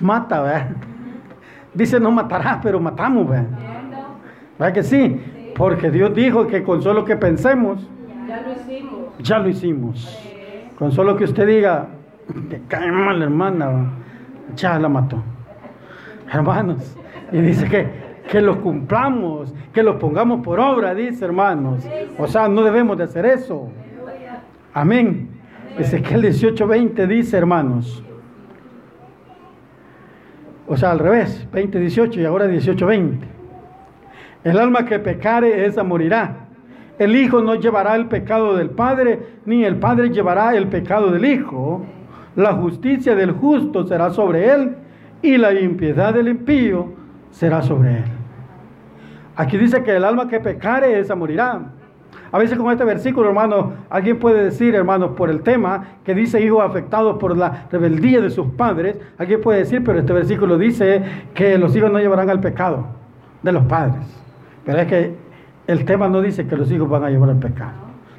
[0.00, 0.76] mata, ¿verdad?
[1.74, 3.46] Dice no matarás, pero matamos, ¿verdad?
[4.58, 5.20] ¿Verdad que sí?
[5.56, 7.88] Porque Dios dijo que con solo que pensemos,
[8.28, 8.98] Ya lo hicimos.
[9.18, 10.18] ya lo hicimos.
[10.78, 11.88] Con solo que usted diga,
[12.48, 13.92] te cae mal, hermana,
[14.56, 15.22] ya la mató.
[16.32, 16.96] Hermanos,
[17.32, 17.86] y dice que,
[18.30, 21.84] que los cumplamos, que los pongamos por obra, dice hermanos.
[22.18, 23.68] O sea, no debemos de hacer eso.
[24.72, 25.28] Amén.
[25.78, 28.02] Ezequiel 18:20 dice, hermanos.
[30.66, 33.26] O sea, al revés, 20, 18 y ahora 18, 20.
[34.44, 36.46] El alma que pecare, esa morirá.
[36.98, 41.24] El Hijo no llevará el pecado del Padre, ni el Padre llevará el pecado del
[41.24, 41.84] Hijo.
[42.36, 44.76] La justicia del justo será sobre él,
[45.22, 46.92] y la impiedad del impío
[47.30, 48.04] será sobre él.
[49.36, 51.73] Aquí dice que el alma que pecare, esa morirá.
[52.34, 56.44] A veces con este versículo, hermano, alguien puede decir, hermanos, por el tema que dice
[56.44, 61.00] hijos afectados por la rebeldía de sus padres, alguien puede decir, pero este versículo dice
[61.32, 62.86] que los hijos no llevarán al pecado
[63.40, 64.04] de los padres.
[64.64, 65.14] Pero es que
[65.68, 67.74] el tema no dice que los hijos van a llevar al pecado.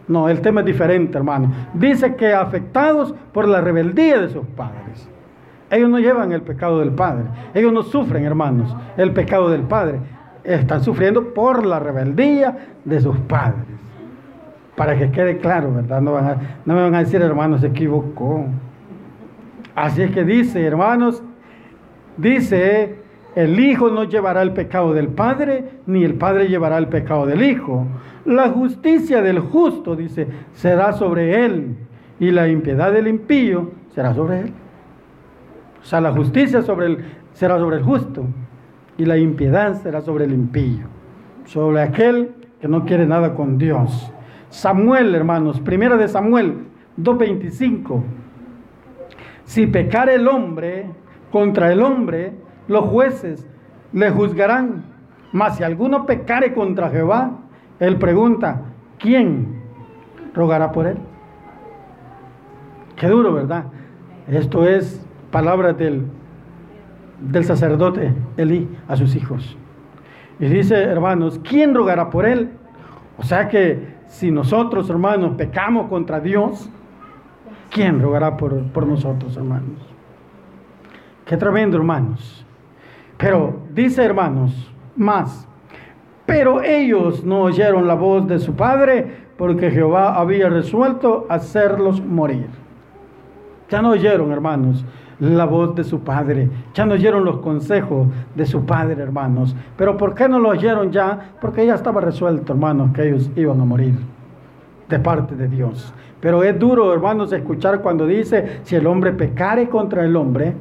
[0.08, 1.52] No, el tema es diferente, hermano.
[1.74, 5.10] Dice que afectados por la rebeldía de sus padres.
[5.70, 7.26] Ellos no llevan el pecado del Padre.
[7.54, 10.00] Ellos no sufren, hermanos, el pecado del Padre.
[10.42, 13.76] Están sufriendo por la rebeldía de sus padres.
[14.76, 16.02] Para que quede claro, ¿verdad?
[16.02, 18.46] No, van a- no me van a decir, hermanos, se equivocó.
[19.74, 21.24] Así es que dice, hermanos,
[22.18, 22.96] dice,
[23.36, 27.42] el Hijo no llevará el pecado del Padre, ni el Padre llevará el pecado del
[27.44, 27.86] Hijo.
[28.26, 31.76] La justicia del justo, dice, será sobre él,
[32.20, 34.54] y la impiedad del impío será sobre él.
[35.82, 38.26] O sea, la justicia sobre el, será sobre el justo,
[38.98, 40.86] y la impiedad será sobre el impío,
[41.46, 44.12] sobre aquel que no quiere nada con Dios.
[44.50, 48.04] Samuel, hermanos, primera de Samuel 2.25.
[49.44, 50.90] Si pecare el hombre
[51.32, 52.34] contra el hombre,
[52.68, 53.46] los jueces
[53.94, 54.84] le juzgarán.
[55.32, 57.40] Mas si alguno pecare contra Jehová,
[57.80, 58.62] él pregunta,
[59.00, 59.62] ¿quién
[60.34, 60.98] rogará por él?
[62.96, 63.66] Qué duro, ¿verdad?
[64.28, 66.06] Esto es palabras del,
[67.20, 69.58] del sacerdote Elí a sus hijos.
[70.40, 72.50] Y dice, hermanos, ¿quién rogará por él?
[73.18, 76.70] O sea que si nosotros, hermanos, pecamos contra Dios,
[77.70, 79.80] ¿quién rogará por, por nosotros, hermanos?
[81.26, 82.46] Qué tremendo, hermanos.
[83.18, 85.48] Pero dice, hermanos, más.
[86.26, 92.48] Pero ellos no oyeron la voz de su padre porque Jehová había resuelto hacerlos morir.
[93.70, 94.86] Ya no oyeron, hermanos,
[95.20, 96.50] la voz de su padre.
[96.74, 99.56] Ya no oyeron los consejos de su padre, hermanos.
[99.78, 101.34] Pero ¿por qué no lo oyeron ya?
[101.40, 103.96] Porque ya estaba resuelto, hermanos, que ellos iban a morir
[104.90, 105.94] de parte de Dios.
[106.20, 110.56] Pero es duro, hermanos, escuchar cuando dice, si el hombre pecare contra el hombre,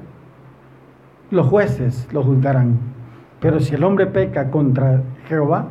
[1.31, 2.79] los jueces lo juzgarán.
[3.41, 5.69] Pero si el hombre peca contra Jehová,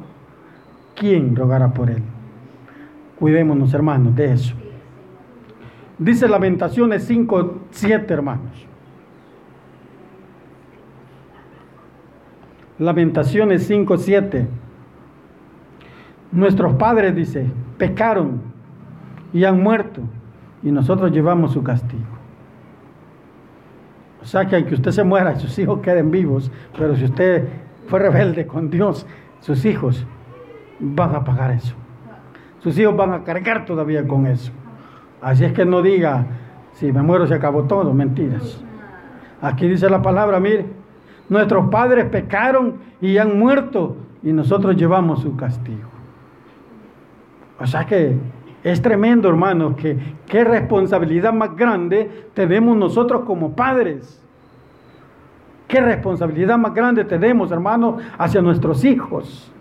[0.95, 2.03] ¿quién rogará por él?
[3.19, 4.55] Cuidémonos, hermanos, de eso.
[5.97, 8.67] Dice Lamentaciones 5, 7, hermanos.
[12.79, 14.47] Lamentaciones 5, 7.
[16.31, 17.45] Nuestros padres, dice,
[17.77, 18.41] pecaron
[19.31, 20.01] y han muerto,
[20.63, 22.03] y nosotros llevamos su castigo.
[24.21, 27.47] O sea que aunque usted se muera sus hijos queden vivos, pero si usted
[27.87, 29.05] fue rebelde con Dios,
[29.39, 30.05] sus hijos
[30.79, 31.75] van a pagar eso.
[32.59, 34.51] Sus hijos van a cargar todavía con eso.
[35.21, 36.25] Así es que no diga,
[36.71, 38.63] si me muero se acabó todo, mentiras.
[39.41, 40.65] Aquí dice la palabra, mire,
[41.29, 45.89] nuestros padres pecaron y han muerto y nosotros llevamos su castigo.
[47.59, 48.17] O sea que
[48.63, 54.21] es tremendo, hermanos, que qué responsabilidad más grande tenemos nosotros como padres.
[55.67, 59.51] Qué responsabilidad más grande tenemos, hermanos, hacia nuestros hijos.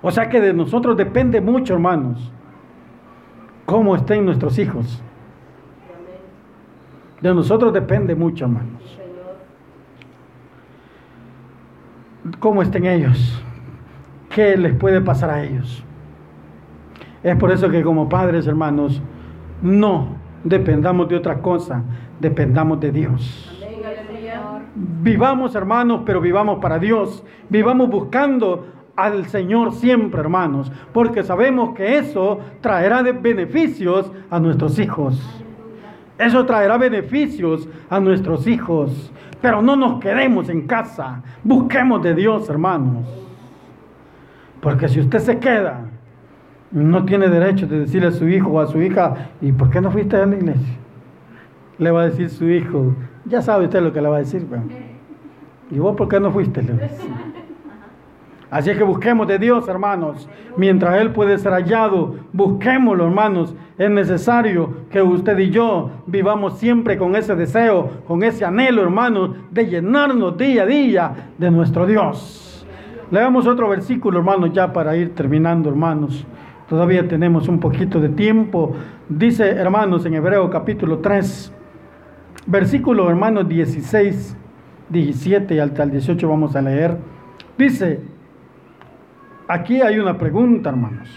[0.00, 2.32] O sea que de nosotros depende mucho, hermanos,
[3.66, 5.02] cómo estén nuestros hijos.
[7.20, 8.97] De nosotros depende mucho, hermanos.
[12.38, 13.42] Cómo estén ellos.
[14.30, 15.84] ¿Qué les puede pasar a ellos?
[17.22, 19.02] Es por eso que como padres, hermanos,
[19.62, 21.82] no dependamos de otra cosa,
[22.20, 23.54] dependamos de Dios.
[24.74, 27.24] Vivamos, hermanos, pero vivamos para Dios.
[27.48, 35.44] Vivamos buscando al Señor siempre, hermanos, porque sabemos que eso traerá beneficios a nuestros hijos.
[36.18, 39.12] Eso traerá beneficios a nuestros hijos.
[39.40, 41.22] Pero no nos quedemos en casa.
[41.44, 43.06] Busquemos de Dios, hermanos.
[44.60, 45.84] Porque si usted se queda
[46.70, 49.80] no tiene derecho de decirle a su hijo o a su hija, ¿y por qué
[49.80, 50.76] no fuiste a la iglesia?
[51.78, 54.46] Le va a decir su hijo, ya sabe usted lo que le va a decir.
[55.70, 56.62] ¿Y vos por qué no fuiste?
[58.50, 60.26] Así es que busquemos de Dios, hermanos,
[60.56, 63.54] mientras Él puede ser hallado, busquémoslo, hermanos.
[63.76, 69.36] Es necesario que usted y yo vivamos siempre con ese deseo, con ese anhelo, hermanos,
[69.50, 72.66] de llenarnos día a día de nuestro Dios.
[73.10, 76.26] Leamos otro versículo, hermanos, ya para ir terminando, hermanos.
[76.70, 78.72] Todavía tenemos un poquito de tiempo.
[79.10, 81.52] Dice, hermanos, en Hebreo capítulo 3,
[82.46, 84.36] versículo, hermanos, 16,
[84.88, 86.96] 17 y hasta el 18 vamos a leer.
[87.56, 88.00] Dice,
[89.48, 91.08] aquí hay una pregunta, hermanos.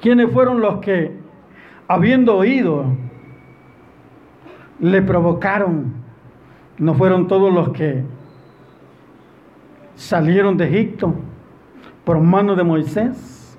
[0.00, 1.12] ¿Quiénes fueron los que,
[1.86, 2.86] habiendo oído,
[4.80, 5.92] le provocaron?
[6.78, 8.02] ¿No fueron todos los que
[9.94, 11.14] salieron de Egipto
[12.04, 13.56] por mano de Moisés?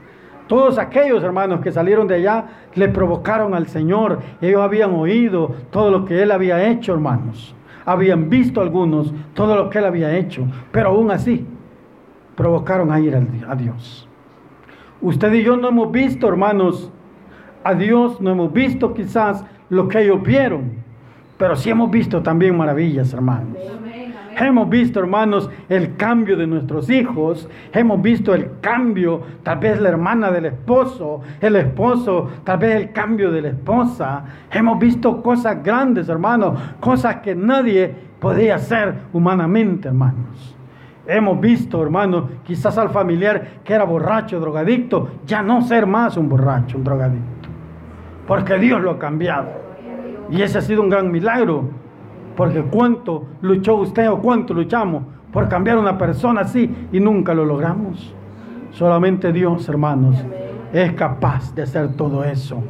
[0.48, 2.46] Todos aquellos hermanos que salieron de allá
[2.76, 4.20] le provocaron al Señor.
[4.42, 7.56] Ellos habían oído todo lo que Él había hecho, hermanos.
[7.86, 10.46] Habían visto algunos todo lo que Él había hecho.
[10.72, 11.48] Pero aún así,
[12.36, 14.08] provocaron a ir a Dios.
[15.02, 16.92] Usted y yo no hemos visto, hermanos,
[17.64, 20.84] a Dios, no hemos visto quizás lo que ellos vieron.
[21.38, 23.58] Pero sí hemos visto también maravillas, hermanos.
[24.36, 27.50] Hemos visto, hermanos, el cambio de nuestros hijos.
[27.72, 32.92] Hemos visto el cambio, tal vez la hermana del esposo, el esposo, tal vez el
[32.94, 34.24] cambio de la esposa.
[34.52, 40.56] Hemos visto cosas grandes, hermanos, cosas que nadie podía hacer humanamente, hermanos.
[41.06, 46.30] Hemos visto, hermanos, quizás al familiar que era borracho, drogadicto, ya no ser más un
[46.30, 47.50] borracho, un drogadicto.
[48.26, 49.50] Porque Dios lo ha cambiado.
[50.30, 51.66] Y ese ha sido un gran milagro
[52.36, 57.46] porque cuánto luchó usted o cuánto luchamos por cambiar una persona así y nunca lo
[57.46, 58.16] logramos.
[58.72, 60.16] Solamente Dios, hermanos,
[60.72, 62.64] es capaz de hacer todo eso.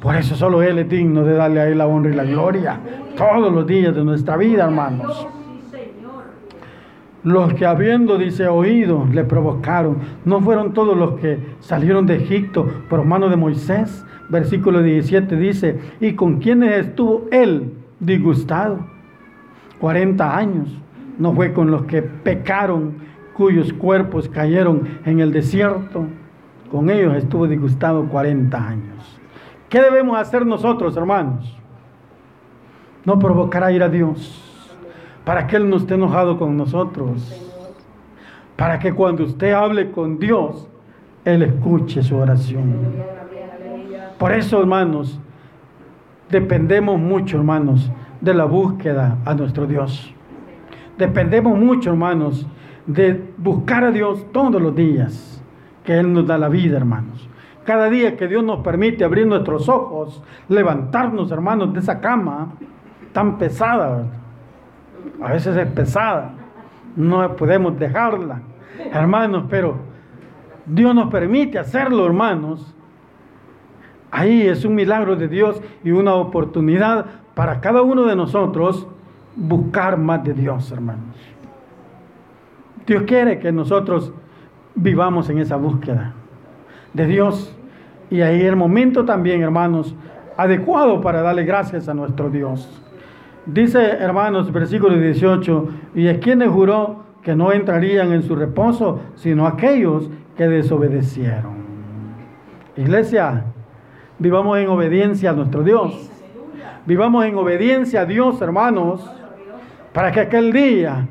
[0.00, 2.78] Por eso solo Él es digno de darle a Él la honra y la gloria
[3.16, 5.26] todos los días de nuestra vida, hermanos.
[7.24, 9.96] Los que habiendo, dice, oído, le provocaron.
[10.26, 14.04] No fueron todos los que salieron de Egipto por mano de Moisés.
[14.28, 17.72] Versículo 17 dice, ¿y con quiénes estuvo Él?
[17.98, 18.80] disgustado.
[19.80, 20.68] 40 años.
[21.18, 22.94] No fue con los que pecaron,
[23.34, 26.06] cuyos cuerpos cayeron en el desierto.
[26.70, 29.20] Con ellos estuvo disgustado 40 años.
[29.68, 31.56] ¿Qué debemos hacer nosotros, hermanos?
[33.04, 34.53] No provocar a ir a Dios.
[35.24, 37.40] Para que Él no esté enojado con nosotros.
[38.56, 40.68] Para que cuando usted hable con Dios,
[41.24, 42.76] Él escuche su oración.
[44.18, 45.18] Por eso, hermanos,
[46.30, 50.14] dependemos mucho, hermanos, de la búsqueda a nuestro Dios.
[50.96, 52.46] Dependemos mucho, hermanos,
[52.86, 55.42] de buscar a Dios todos los días,
[55.84, 57.28] que Él nos da la vida, hermanos.
[57.64, 62.52] Cada día que Dios nos permite abrir nuestros ojos, levantarnos, hermanos, de esa cama
[63.12, 64.06] tan pesada,
[65.22, 66.32] a veces es pesada,
[66.96, 68.42] no podemos dejarla,
[68.92, 69.76] hermanos, pero
[70.66, 72.74] Dios nos permite hacerlo, hermanos,
[74.16, 78.86] Ahí es un milagro de Dios y una oportunidad para cada uno de nosotros
[79.34, 81.16] buscar más de Dios, hermanos.
[82.86, 84.12] Dios quiere que nosotros
[84.76, 86.12] vivamos en esa búsqueda
[86.92, 87.56] de Dios
[88.08, 89.96] Y ahí el momento también, hermanos,
[90.36, 92.83] adecuado para darle gracias a nuestro Dios.
[93.46, 99.46] Dice, hermanos, versículo 18, y es quien juró que no entrarían en su reposo, sino
[99.46, 101.64] aquellos que desobedecieron.
[102.76, 103.44] Iglesia,
[104.18, 106.10] vivamos en obediencia a nuestro Dios.
[106.86, 109.10] Vivamos en obediencia a Dios, hermanos,
[109.92, 111.06] para que aquel día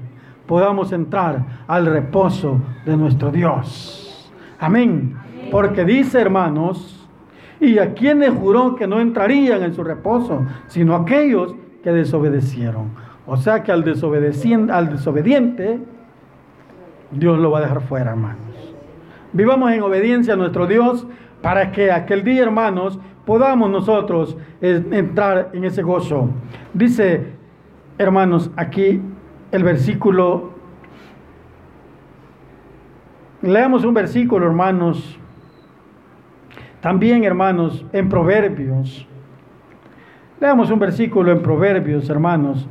[0.45, 4.31] podamos entrar al reposo de nuestro Dios.
[4.59, 5.15] Amén.
[5.51, 7.07] Porque dice, hermanos,
[7.59, 12.91] y a quienes juró que no entrarían en su reposo, sino aquellos que desobedecieron.
[13.25, 13.83] O sea que al,
[14.71, 15.79] al desobediente,
[17.11, 18.39] Dios lo va a dejar fuera, hermanos.
[19.31, 21.07] Vivamos en obediencia a nuestro Dios
[21.41, 26.29] para que aquel día, hermanos, podamos nosotros eh, entrar en ese gozo.
[26.73, 27.33] Dice,
[27.97, 29.01] hermanos, aquí
[29.51, 30.51] el versículo,
[33.41, 35.19] leamos un versículo, hermanos,
[36.81, 39.07] también, hermanos, en Proverbios.
[40.43, 42.67] Leamos un versículo en Proverbios, hermanos,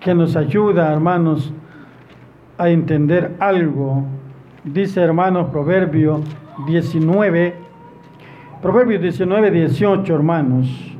[0.00, 1.52] que nos ayuda, hermanos,
[2.56, 4.04] a entender algo.
[4.64, 6.22] Dice, hermanos, Proverbio
[6.66, 7.56] 19,
[8.62, 10.96] Proverbios 19, 18, hermanos.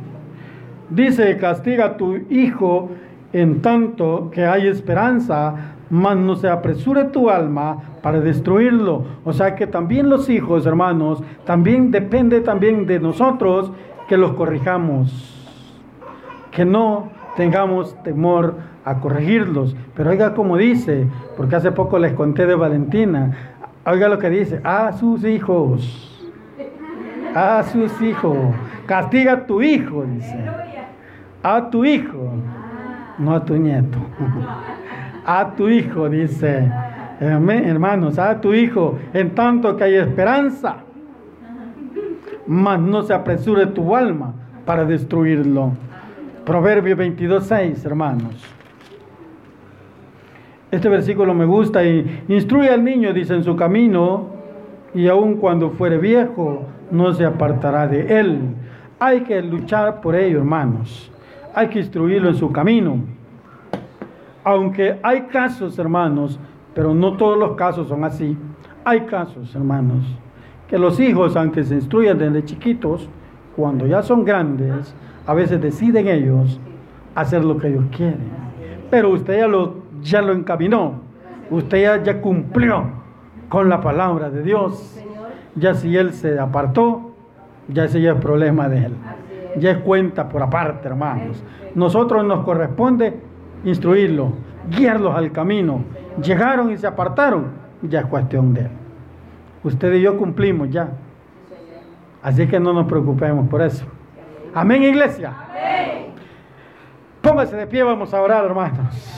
[0.91, 2.91] Dice, castiga a tu hijo
[3.33, 5.55] en tanto que hay esperanza,
[5.89, 9.07] mas no se apresure tu alma para destruirlo.
[9.25, 13.73] O sea que también los hijos, hermanos, también depende también de nosotros
[14.07, 15.34] que los corrijamos.
[16.55, 19.77] Que no tengamos temor a corregirlos.
[19.95, 23.33] Pero oiga como dice, porque hace poco les conté de Valentina,
[23.87, 26.25] oiga lo que dice, a sus hijos,
[27.35, 28.37] a sus hijos,
[28.87, 30.39] castiga a tu hijo, dice,
[31.43, 32.33] a tu hijo,
[33.19, 33.99] no a tu nieto,
[35.27, 36.71] a tu hijo, dice,
[37.21, 40.77] hermanos, a tu hijo, en tanto que hay esperanza,
[42.47, 44.35] mas no se apresure tu alma
[44.65, 45.73] para destruirlo.
[46.45, 48.35] Proverbio 22.6, hermanos.
[50.71, 54.29] Este versículo me gusta y instruye al niño, dice, en su camino
[54.95, 58.41] y aun cuando fuere viejo no se apartará de él.
[58.99, 61.11] Hay que luchar por ello, hermanos.
[61.55, 62.99] Hay que instruirlo en su camino.
[64.43, 66.39] Aunque hay casos, hermanos,
[66.75, 68.37] pero no todos los casos son así.
[68.85, 70.05] Hay casos, hermanos,
[70.69, 73.09] que los hijos, aunque se instruyan desde chiquitos,
[73.57, 74.95] cuando ya son grandes,
[75.27, 76.61] a veces deciden ellos
[77.15, 78.45] hacer lo que ellos quieren.
[78.91, 81.01] Pero usted ya lo ya lo encaminó.
[81.51, 82.85] Usted ya, cumplió
[83.49, 85.01] con la palabra de Dios.
[85.57, 87.13] Ya si él se apartó,
[87.69, 88.93] ya ese ya es problema de él.
[89.59, 91.43] Ya es cuenta por aparte, hermanos.
[91.75, 93.21] Nosotros nos corresponde
[93.65, 94.33] instruirlo,
[94.71, 95.85] guiarlos al camino.
[96.23, 97.47] Llegaron y se apartaron,
[97.83, 98.71] ya es cuestión de él.
[99.63, 100.89] Usted y yo cumplimos ya.
[102.23, 103.85] Así que no nos preocupemos por eso.
[104.55, 105.33] Amén, iglesia.
[107.21, 109.15] Póngase de pie, vamos a orar, hermanos.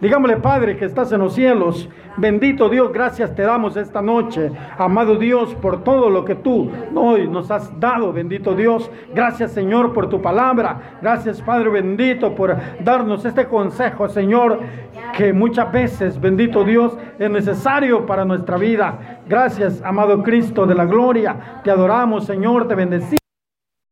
[0.00, 1.88] Digámosle, Padre, que estás en los cielos.
[2.16, 4.50] Bendito Dios, gracias te damos esta noche.
[4.78, 8.90] Amado Dios, por todo lo que tú hoy nos has dado, bendito Dios.
[9.14, 10.98] Gracias, Señor, por tu palabra.
[11.02, 14.60] Gracias, Padre bendito, por darnos este consejo, Señor,
[15.16, 19.20] que muchas veces, bendito Dios, es necesario para nuestra vida.
[19.28, 21.60] Gracias, amado Cristo de la gloria.
[21.62, 23.19] Te adoramos, Señor, te bendecimos.